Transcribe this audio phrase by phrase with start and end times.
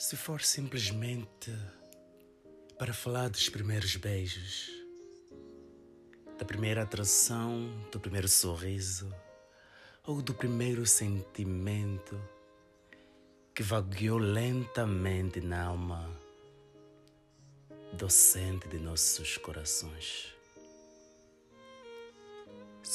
[0.00, 1.54] Se for simplesmente
[2.78, 4.70] para falar dos primeiros beijos,
[6.38, 9.14] da primeira atração, do primeiro sorriso,
[10.02, 12.18] ou do primeiro sentimento
[13.54, 16.10] que vagueou lentamente na alma
[17.92, 20.34] docente de nossos corações.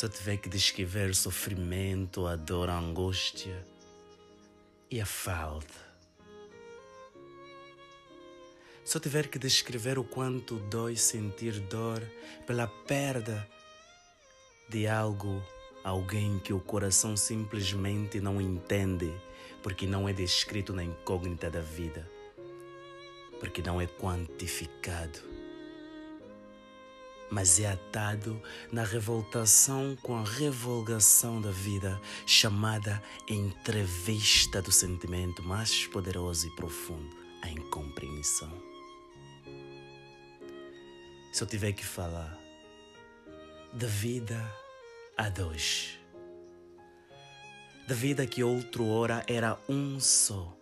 [0.01, 3.63] Eu tiver que descrever o sofrimento, a dor, a angústia
[4.89, 5.94] e a falta,
[8.85, 12.03] se eu tiver que descrever o quanto dói sentir dor
[12.45, 13.49] pela perda
[14.69, 15.43] de algo,
[15.83, 19.11] alguém que o coração simplesmente não entende,
[19.63, 22.07] porque não é descrito na incógnita da vida,
[23.39, 25.19] porque não é quantificado,
[27.31, 28.39] mas é atado
[28.71, 37.17] na revoltação com a revogação da vida, chamada entrevista do sentimento mais poderoso e profundo,
[37.41, 38.74] a incompreensão
[41.35, 42.39] se eu tiver que falar
[43.73, 44.41] da vida
[45.17, 45.99] a dois,
[47.85, 50.57] da vida que outrora era um só,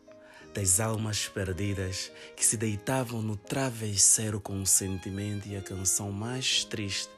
[0.51, 6.63] das almas perdidas que se deitavam no travesseiro com o sentimento e a canção mais
[6.63, 7.11] triste,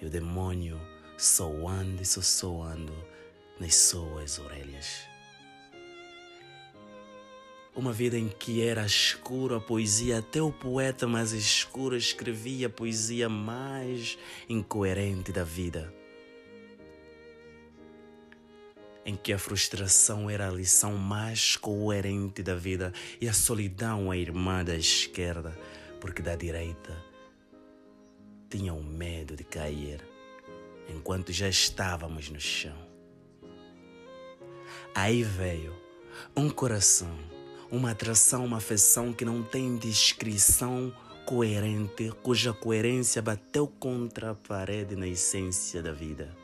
[0.00, 0.80] e o demônio
[1.18, 2.94] soando e sussoando
[3.58, 5.13] nas suas orelhas.
[7.76, 12.70] Uma vida em que era escura a poesia, até o poeta mais escuro escrevia a
[12.70, 14.16] poesia mais
[14.48, 15.92] incoerente da vida.
[19.04, 24.16] Em que a frustração era a lição mais coerente da vida e a solidão a
[24.16, 25.58] irmã da esquerda,
[26.00, 26.96] porque da direita
[28.48, 30.00] tinham medo de cair
[30.88, 32.78] enquanto já estávamos no chão.
[34.94, 35.74] Aí veio
[36.36, 37.33] um coração
[37.74, 40.94] uma atração, uma afeição que não tem descrição
[41.26, 46.34] coerente, cuja coerência bateu contra a parede na essência da vida.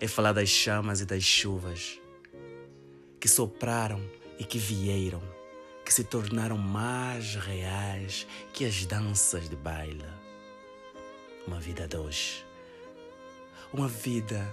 [0.00, 2.00] É falar das chamas e das chuvas
[3.18, 4.00] que sopraram
[4.38, 5.22] e que vieram,
[5.84, 10.06] que se tornaram mais reais que as danças de baile.
[11.48, 12.44] Uma vida dois.
[13.72, 14.48] Uma vida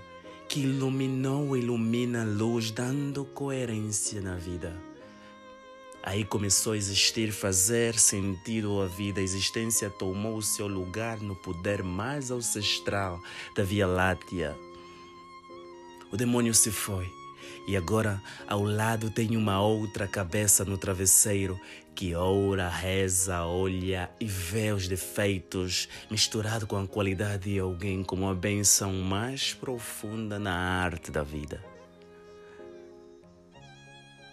[0.50, 4.76] que iluminou e ilumina a luz, dando coerência na vida.
[6.02, 9.22] Aí começou a existir, fazer sentido a vida.
[9.22, 13.22] A existência tomou o seu lugar no poder mais ancestral
[13.56, 14.58] da Via Láctea.
[16.12, 17.19] O demônio se foi
[17.68, 21.60] e agora ao lado tem uma outra cabeça no travesseiro
[22.00, 28.30] que ora, reza, olha e vê os defeitos misturado com a qualidade de alguém como
[28.30, 31.64] a benção mais profunda na arte da vida.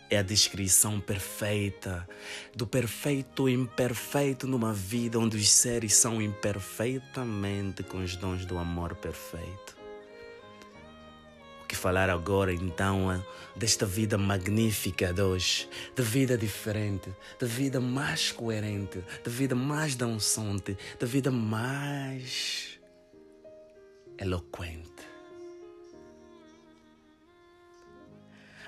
[0.09, 2.09] É a descrição perfeita
[2.55, 8.95] do perfeito imperfeito numa vida onde os seres são imperfeitamente com os dons do amor
[8.95, 9.76] perfeito
[11.67, 13.23] que falar agora então
[13.55, 17.11] desta vida magnífica de hoje, de vida diferente,
[17.41, 22.79] de vida mais coerente, de vida mais dançante, de vida mais
[24.19, 25.07] eloquente.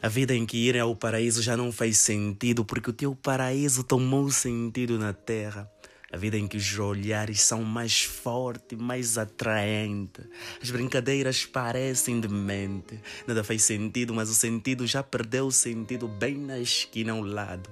[0.00, 3.82] A vida em que ir ao paraíso já não faz sentido porque o teu paraíso
[3.82, 5.69] tomou sentido na terra.
[6.11, 10.25] A vida em que os olhares são mais fortes, mais atraentes.
[10.63, 12.99] As brincadeiras parecem demente.
[13.27, 17.69] Nada faz sentido, mas o sentido já perdeu o sentido bem na esquina ao lado.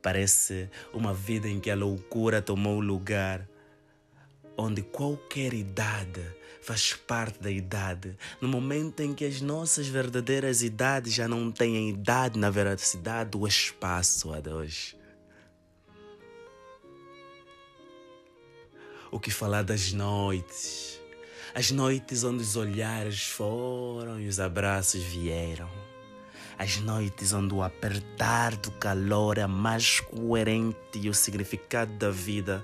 [0.00, 3.48] Parece uma vida em que a loucura tomou lugar,
[4.56, 6.22] onde qualquer idade
[6.62, 8.16] faz parte da idade.
[8.40, 13.44] No momento em que as nossas verdadeiras idades já não têm idade na veracidade do
[13.48, 14.94] espaço a dois.
[19.16, 21.00] O que falar das noites?
[21.54, 25.70] As noites onde os olhares foram e os abraços vieram.
[26.58, 32.62] As noites onde o apertar do calor é mais coerente e o significado da vida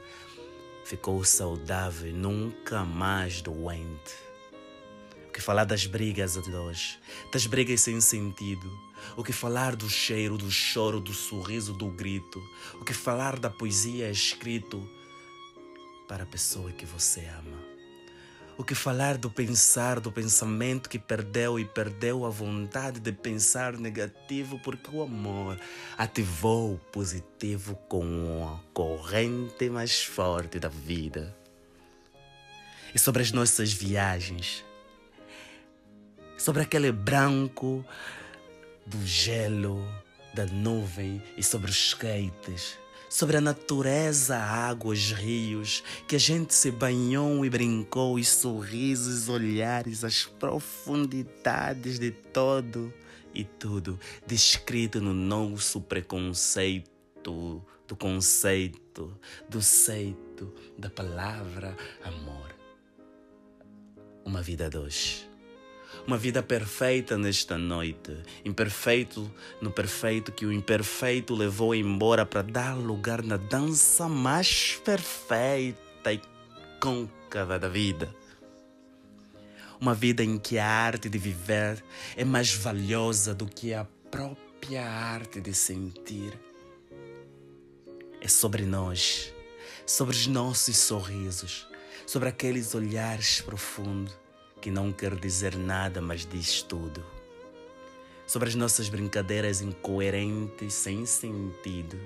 [0.85, 4.15] ficou saudável e nunca mais doente.
[5.27, 7.01] O que falar das brigas de hoje,
[7.33, 8.71] das brigas sem sentido.
[9.17, 12.43] O que falar do cheiro, do choro, do sorriso, do grito.
[12.79, 14.87] O que falar da poesia escrito
[16.09, 17.73] para a pessoa que você ama.
[18.57, 23.73] O que falar do pensar, do pensamento que perdeu e perdeu a vontade de pensar
[23.79, 25.59] negativo porque o amor
[25.97, 31.35] ativou o positivo com a corrente mais forte da vida.
[32.95, 34.63] E sobre as nossas viagens,
[36.37, 37.85] sobre aquele branco
[38.85, 39.83] do gelo
[40.35, 42.79] da nuvem e sobre os skates,
[43.13, 50.03] sobre a natureza, águas, rios, que a gente se banhou e brincou, e sorrisos, olhares,
[50.03, 52.91] as profundidades de todo
[53.35, 59.15] e tudo descrito no nosso preconceito do conceito,
[59.47, 62.55] do seito, da palavra amor.
[64.25, 65.29] Uma vida dois.
[66.07, 69.31] Uma vida perfeita nesta noite, imperfeito
[69.61, 76.21] no perfeito que o imperfeito levou embora para dar lugar na dança mais perfeita e
[76.81, 78.13] côncava da vida.
[79.81, 81.83] Uma vida em que a arte de viver
[82.17, 86.33] é mais valiosa do que a própria arte de sentir.
[88.21, 89.33] É sobre nós,
[89.87, 91.67] sobre os nossos sorrisos,
[92.07, 94.22] sobre aqueles olhares profundos
[94.63, 97.05] que não quer dizer nada, mas diz tudo.
[98.25, 101.99] Sobre as nossas brincadeiras incoerentes, sem sentido.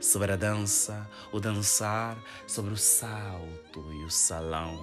[0.00, 2.16] Sobre a dança, o dançar,
[2.46, 4.82] sobre o salto e o salão.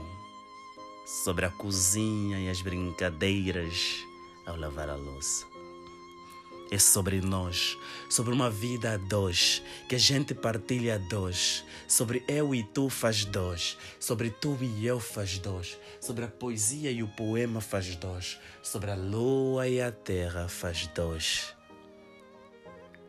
[1.06, 4.06] Sobre a cozinha e as brincadeiras
[4.46, 5.53] ao lavar a louça
[6.74, 7.78] é sobre nós,
[8.10, 12.90] sobre uma vida a dois, que a gente partilha a dois, sobre eu e tu
[12.90, 17.96] faz dois, sobre tu e eu faz dois, sobre a poesia e o poema faz
[17.96, 21.56] dois, sobre a lua e a terra faz dois,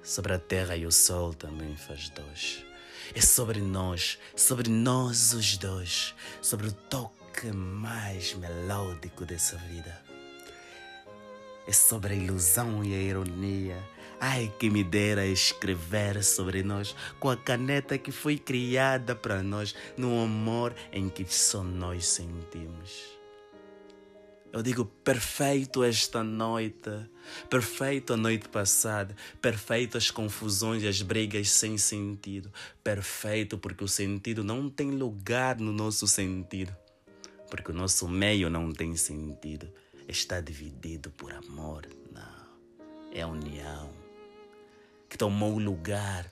[0.03, 2.63] sobre a terra e o sol também faz dois.
[3.15, 10.14] É sobre nós, sobre nós os dois, sobre o toque mais melódico dessa vida
[11.67, 13.83] é sobre a ilusão e a ironia.
[14.21, 19.75] Ai, que me dera escrever sobre nós com a caneta que foi criada para nós,
[19.97, 23.15] no amor em que só nós sentimos.
[24.53, 26.89] Eu digo perfeito esta noite,
[27.51, 32.53] perfeito a noite passada, perfeito as confusões e as brigas sem sentido,
[32.83, 36.75] perfeito porque o sentido não tem lugar no nosso sentido,
[37.51, 39.69] porque o nosso meio não tem sentido
[40.09, 41.87] está dividido por amor.
[42.13, 42.45] Não.
[43.13, 44.05] É a união
[45.15, 46.29] que tomou lugar,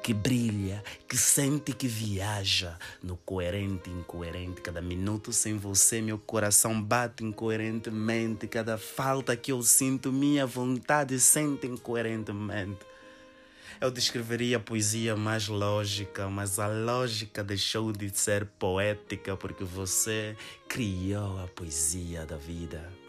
[0.00, 4.60] que brilha, que sente que viaja no coerente e incoerente.
[4.60, 8.46] Cada minuto sem você, meu coração bate incoerentemente.
[8.46, 12.86] Cada falta que eu sinto, minha vontade sente incoerentemente.
[13.80, 20.36] Eu descreveria a poesia mais lógica, mas a lógica deixou de ser poética porque você
[20.68, 23.01] criou a poesia da vida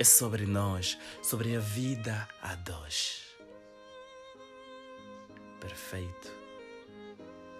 [0.00, 3.36] é sobre nós, sobre a vida a dois.
[5.60, 6.32] Perfeito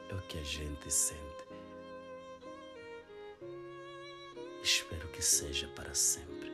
[0.08, 1.20] é o que a gente sente.
[4.62, 6.50] Espero que seja para sempre.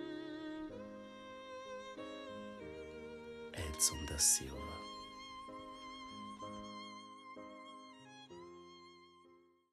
[3.55, 4.66] Edson da Silva